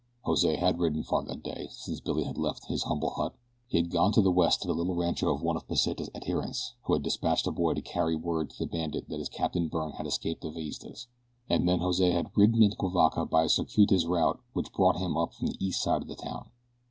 Jose 0.23 0.55
had 0.55 0.79
ridden 0.79 1.03
far 1.03 1.23
that 1.25 1.43
day, 1.43 1.67
since 1.69 1.99
Billy 1.99 2.23
had 2.23 2.35
left 2.35 2.65
his 2.65 2.85
humble 2.85 3.11
hut. 3.11 3.35
He 3.67 3.77
had 3.77 3.91
gone 3.91 4.11
to 4.13 4.21
the 4.23 4.31
west 4.31 4.63
to 4.63 4.67
the 4.67 4.73
little 4.73 4.95
rancho 4.95 5.31
of 5.31 5.43
one 5.43 5.55
of 5.55 5.67
Pesita's 5.67 6.09
adherents 6.15 6.73
who 6.85 6.93
had 6.93 7.03
dispatched 7.03 7.45
a 7.45 7.51
boy 7.51 7.75
to 7.75 7.83
carry 7.83 8.15
word 8.15 8.49
to 8.49 8.57
the 8.57 8.65
bandit 8.65 9.09
that 9.09 9.19
his 9.19 9.29
Captain 9.29 9.67
Byrne 9.67 9.91
had 9.91 10.07
escaped 10.07 10.41
the 10.41 10.49
Villistas, 10.49 11.05
and 11.47 11.69
then 11.69 11.81
Jose 11.81 12.09
had 12.09 12.35
ridden 12.35 12.63
into 12.63 12.77
Cuivaca 12.77 13.27
by 13.29 13.43
a 13.43 13.49
circuitous 13.49 14.05
route 14.07 14.39
which 14.53 14.73
brought 14.73 14.97
him 14.97 15.15
up 15.15 15.35
from 15.35 15.45
the 15.49 15.63
east 15.63 15.83
side 15.83 16.01
of 16.01 16.07
the 16.07 16.15
town. 16.15 16.49